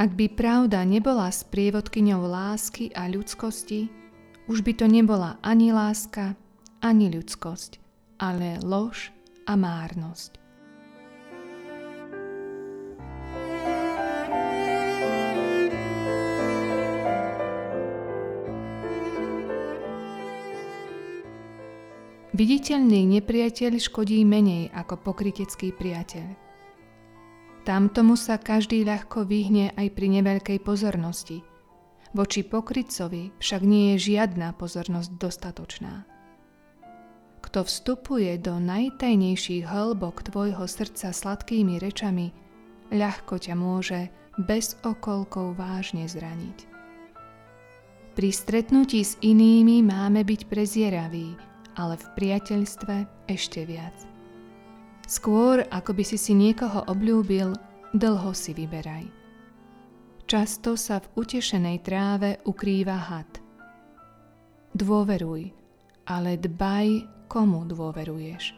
[0.00, 3.92] Ak by pravda nebola sprievodkyňou lásky a ľudskosti,
[4.48, 6.40] už by to nebola ani láska,
[6.80, 7.76] ani ľudskosť,
[8.16, 9.12] ale lož
[9.44, 10.40] a márnosť.
[22.32, 26.49] Viditeľný nepriateľ škodí menej ako pokrytecký priateľ.
[27.60, 31.44] Tamtomu sa každý ľahko vyhne aj pri neveľkej pozornosti.
[32.10, 36.08] Voči pokrytcovi však nie je žiadna pozornosť dostatočná.
[37.40, 42.34] Kto vstupuje do najtajnejších hĺbok tvojho srdca sladkými rečami,
[42.90, 46.66] ľahko ťa môže bez okolkov vážne zraniť.
[48.18, 51.38] Pri stretnutí s inými máme byť prezieraví,
[51.78, 54.09] ale v priateľstve ešte viac.
[55.10, 57.50] Skôr, ako by si si niekoho obľúbil,
[57.90, 59.10] dlho si vyberaj.
[60.30, 63.26] Často sa v utešenej tráve ukrýva had.
[64.70, 65.50] Dôveruj,
[66.06, 68.54] ale dbaj, komu dôveruješ.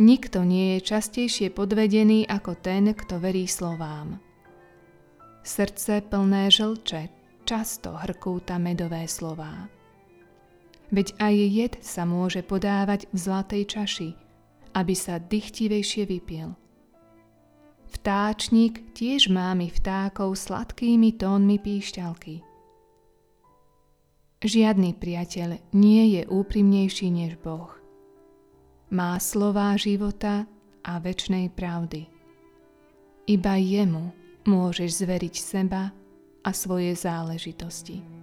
[0.00, 4.16] Nikto nie je častejšie podvedený ako ten, kto verí slovám.
[5.44, 7.12] Srdce plné žlče
[7.44, 9.68] často hrkúta medové slová.
[10.88, 14.10] Veď aj jed sa môže podávať v zlatej čaši–
[14.76, 16.52] aby sa dychtivejšie vypil.
[17.96, 22.44] Vtáčnik tiež mámi vtákov sladkými tónmi píšťalky.
[24.44, 27.72] Žiadny priateľ nie je úprimnejší než Boh.
[28.92, 30.44] Má slová života
[30.84, 32.06] a väčšnej pravdy.
[33.26, 34.12] Iba jemu
[34.46, 35.90] môžeš zveriť seba
[36.46, 38.15] a svoje záležitosti.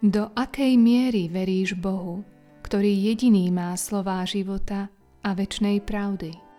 [0.00, 2.24] Do akej miery veríš Bohu,
[2.64, 4.88] ktorý jediný má slová života
[5.20, 6.49] a väčšnej pravdy?